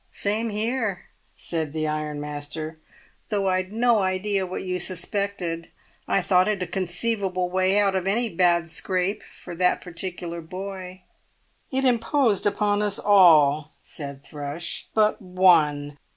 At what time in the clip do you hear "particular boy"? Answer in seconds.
9.79-11.03